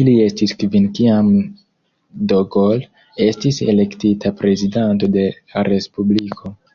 [0.00, 1.32] Ili estis kvin kiam
[2.32, 2.86] de Gaulle
[3.26, 5.26] estis elektita prezidanto de
[5.72, 6.54] Respubliko.